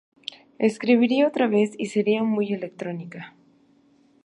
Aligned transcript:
Escribiría 0.57 1.27
otra 1.27 1.47
y 1.77 1.85
sería 1.85 2.23
muy 2.23 2.51
electrónica. 2.53 3.35